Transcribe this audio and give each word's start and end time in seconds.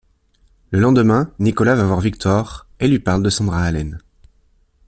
Le 0.71 0.79
lendemain, 0.79 1.29
Nicholas 1.37 1.75
va 1.75 1.83
voir 1.85 1.99
Victor 1.99 2.65
et 2.79 2.87
lui 2.87 2.97
parle 2.97 3.21
de 3.21 3.29
Sandra 3.29 3.61
Allen. 3.61 3.99